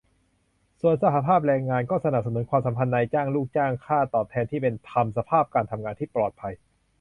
[0.81, 6.53] ส่วนสหภาพแรงงาน ก็สนับสนุนความสัมพันธ์นายจ้าง-ลูกจ้าง ค่าตอบแทนที่เป็นธรรม สภาพการทำงานที่ปลอดภัย